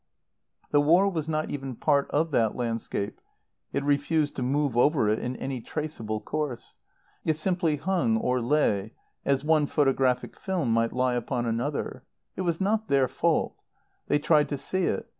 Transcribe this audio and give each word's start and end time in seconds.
The 0.71 0.81
war 0.81 1.07
was 1.07 1.27
not 1.27 1.51
even 1.51 1.75
part 1.75 2.09
of 2.09 2.31
that 2.31 2.55
landscape; 2.55 3.21
it 3.71 3.83
refused 3.83 4.35
to 4.35 4.41
move 4.41 4.75
over 4.75 5.07
it 5.09 5.19
in 5.19 5.35
any 5.35 5.61
traceable 5.61 6.19
course. 6.19 6.75
It 7.23 7.35
simply 7.35 7.75
hung, 7.75 8.17
or 8.17 8.41
lay 8.41 8.93
as 9.25 9.43
one 9.43 9.67
photographic 9.67 10.39
film 10.39 10.73
might 10.73 10.91
lie 10.91 11.13
upon 11.13 11.45
another. 11.45 12.03
It 12.35 12.41
was 12.41 12.59
not 12.59 12.87
their 12.87 13.07
fault. 13.07 13.59
They 14.07 14.17
tried 14.17 14.49
to 14.49 14.57
see 14.57 14.85
it. 14.85 15.07